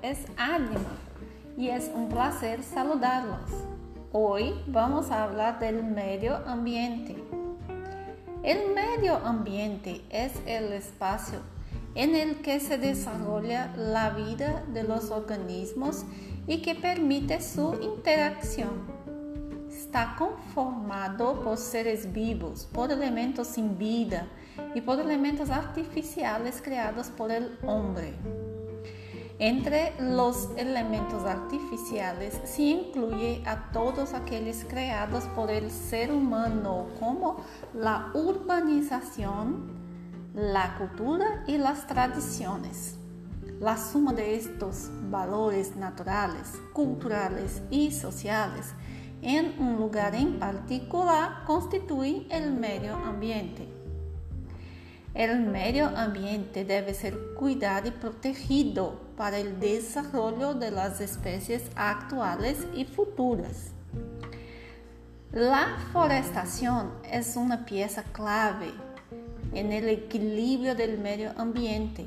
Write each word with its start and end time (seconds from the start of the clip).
es 0.00 0.24
Ánima 0.38 0.96
y 1.54 1.68
es 1.68 1.90
un 1.94 2.08
placer 2.08 2.62
saludarlos. 2.62 3.50
Hoy 4.10 4.54
vamos 4.68 5.10
a 5.10 5.24
hablar 5.24 5.58
del 5.58 5.84
medio 5.84 6.38
ambiente. 6.46 7.14
El 8.42 8.74
medio 8.74 9.18
ambiente 9.18 10.00
es 10.08 10.32
el 10.46 10.72
espacio 10.72 11.40
en 11.94 12.14
el 12.14 12.40
que 12.40 12.58
se 12.58 12.78
desarrolla 12.78 13.70
la 13.76 14.08
vida 14.10 14.64
de 14.72 14.84
los 14.84 15.10
organismos 15.10 16.06
y 16.46 16.62
que 16.62 16.74
permite 16.74 17.42
su 17.42 17.78
interacción. 17.82 18.80
Está 19.68 20.16
conformado 20.16 21.42
por 21.42 21.58
seres 21.58 22.14
vivos, 22.14 22.66
por 22.72 22.90
elementos 22.90 23.48
sin 23.48 23.76
vida 23.76 24.26
y 24.74 24.80
por 24.80 24.98
elementos 24.98 25.50
artificiales 25.50 26.62
creados 26.62 27.08
por 27.08 27.30
el 27.30 27.58
hombre. 27.66 28.14
Entre 29.40 29.94
los 30.00 30.48
elementos 30.56 31.24
artificiales 31.24 32.40
se 32.44 32.62
incluye 32.62 33.40
a 33.46 33.70
todos 33.70 34.12
aquellos 34.12 34.64
creados 34.68 35.24
por 35.36 35.48
el 35.48 35.70
ser 35.70 36.10
humano, 36.10 36.86
como 36.98 37.44
la 37.72 38.10
urbanización, 38.14 39.78
la 40.34 40.76
cultura 40.76 41.44
y 41.46 41.56
las 41.56 41.86
tradiciones. 41.86 42.96
La 43.60 43.76
suma 43.76 44.12
de 44.12 44.34
estos 44.34 44.90
valores 45.08 45.76
naturales, 45.76 46.54
culturales 46.72 47.62
y 47.70 47.92
sociales 47.92 48.74
en 49.22 49.54
un 49.60 49.76
lugar 49.76 50.16
en 50.16 50.40
particular 50.40 51.44
constituye 51.44 52.26
el 52.30 52.52
medio 52.52 52.96
ambiente. 52.96 53.77
El 55.18 55.40
medio 55.40 55.88
ambiente 55.96 56.64
debe 56.64 56.94
ser 56.94 57.34
cuidado 57.34 57.88
y 57.88 57.90
protegido 57.90 59.00
para 59.16 59.38
el 59.38 59.58
desarrollo 59.58 60.54
de 60.54 60.70
las 60.70 61.00
especies 61.00 61.72
actuales 61.74 62.64
y 62.72 62.84
futuras. 62.84 63.72
La 65.32 65.76
forestación 65.92 66.92
es 67.02 67.34
una 67.34 67.66
pieza 67.66 68.04
clave 68.04 68.72
en 69.54 69.72
el 69.72 69.88
equilibrio 69.88 70.76
del 70.76 71.00
medio 71.00 71.32
ambiente, 71.36 72.06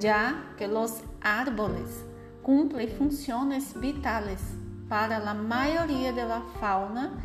ya 0.00 0.54
que 0.56 0.68
los 0.68 1.02
árboles 1.20 2.04
cumplen 2.42 2.88
funciones 2.88 3.78
vitales 3.78 4.40
para 4.88 5.18
la 5.18 5.34
mayoría 5.34 6.10
de 6.14 6.24
la 6.24 6.42
fauna 6.58 7.22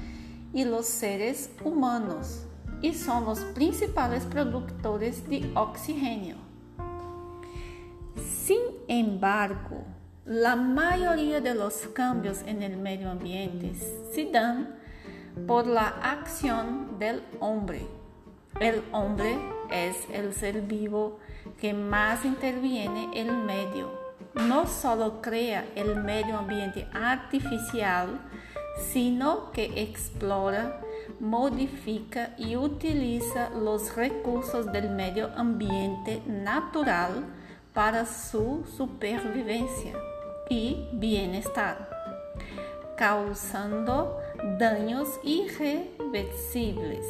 y 0.51 0.65
los 0.65 0.87
seres 0.87 1.51
humanos 1.63 2.47
y 2.81 2.93
son 2.93 3.25
los 3.25 3.39
principales 3.39 4.25
productores 4.25 5.27
de 5.29 5.51
oxígeno. 5.55 6.35
Sin 8.15 8.61
embargo, 8.87 9.83
la 10.25 10.55
mayoría 10.55 11.41
de 11.41 11.55
los 11.55 11.73
cambios 11.93 12.41
en 12.45 12.61
el 12.61 12.77
medio 12.77 13.09
ambiente 13.09 13.73
se 14.13 14.29
dan 14.31 14.75
por 15.45 15.67
la 15.67 15.87
acción 15.87 16.99
del 16.99 17.23
hombre. 17.39 17.85
El 18.59 18.83
hombre 18.91 19.37
es 19.69 19.95
el 20.11 20.33
ser 20.33 20.61
vivo 20.61 21.19
que 21.59 21.73
más 21.73 22.25
interviene 22.25 23.09
en 23.13 23.29
el 23.29 23.37
medio. 23.37 23.91
No 24.35 24.67
solo 24.67 25.21
crea 25.21 25.65
el 25.75 25.95
medio 26.03 26.37
ambiente 26.37 26.87
artificial, 26.93 28.19
sino 28.91 29.51
que 29.51 29.81
explora 29.81 30.81
modifica 31.19 32.33
y 32.37 32.55
utiliza 32.55 33.49
los 33.49 33.95
recursos 33.95 34.71
del 34.71 34.89
medio 34.89 35.29
ambiente 35.35 36.21
natural 36.25 37.25
para 37.73 38.05
su 38.05 38.65
supervivencia 38.75 39.93
y 40.49 40.87
bienestar, 40.93 41.89
causando 42.97 44.17
daños 44.57 45.07
irreversibles. 45.23 47.05